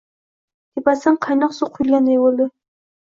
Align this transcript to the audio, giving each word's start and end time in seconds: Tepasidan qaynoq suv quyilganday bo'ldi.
Tepasidan 0.77 1.19
qaynoq 1.25 1.53
suv 1.59 1.73
quyilganday 1.77 2.21
bo'ldi. 2.25 2.49